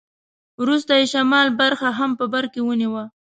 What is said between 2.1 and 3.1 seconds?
په برکې ونیوه.